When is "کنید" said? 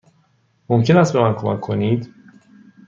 1.59-2.13